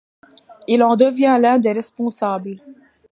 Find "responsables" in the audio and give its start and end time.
1.73-2.55